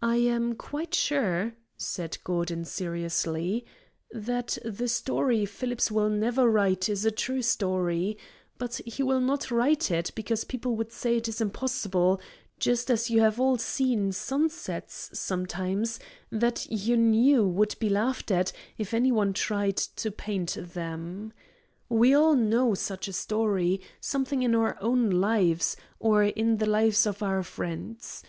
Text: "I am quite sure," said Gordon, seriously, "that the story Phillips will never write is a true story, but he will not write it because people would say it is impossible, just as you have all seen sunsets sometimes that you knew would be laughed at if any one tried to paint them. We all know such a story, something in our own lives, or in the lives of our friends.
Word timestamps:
"I 0.00 0.16
am 0.16 0.54
quite 0.54 0.94
sure," 0.94 1.52
said 1.76 2.16
Gordon, 2.24 2.64
seriously, 2.64 3.66
"that 4.10 4.56
the 4.64 4.88
story 4.88 5.44
Phillips 5.44 5.90
will 5.90 6.08
never 6.08 6.50
write 6.50 6.88
is 6.88 7.04
a 7.04 7.10
true 7.10 7.42
story, 7.42 8.16
but 8.56 8.80
he 8.86 9.02
will 9.02 9.20
not 9.20 9.50
write 9.50 9.90
it 9.90 10.10
because 10.14 10.44
people 10.44 10.74
would 10.76 10.90
say 10.90 11.18
it 11.18 11.28
is 11.28 11.42
impossible, 11.42 12.18
just 12.58 12.90
as 12.90 13.10
you 13.10 13.20
have 13.20 13.38
all 13.38 13.58
seen 13.58 14.10
sunsets 14.12 15.10
sometimes 15.12 16.00
that 16.32 16.66
you 16.72 16.96
knew 16.96 17.46
would 17.46 17.78
be 17.78 17.90
laughed 17.90 18.30
at 18.30 18.52
if 18.78 18.94
any 18.94 19.12
one 19.12 19.34
tried 19.34 19.76
to 19.76 20.10
paint 20.10 20.56
them. 20.58 21.34
We 21.90 22.14
all 22.14 22.34
know 22.34 22.72
such 22.72 23.06
a 23.06 23.12
story, 23.12 23.82
something 24.00 24.42
in 24.42 24.54
our 24.54 24.78
own 24.80 25.10
lives, 25.10 25.76
or 25.98 26.22
in 26.24 26.56
the 26.56 26.64
lives 26.64 27.04
of 27.04 27.22
our 27.22 27.42
friends. 27.42 28.22